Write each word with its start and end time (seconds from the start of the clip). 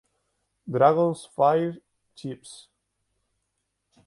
Dragon's 0.67 1.27
Fire 1.35 1.79
Chips". 2.15 2.67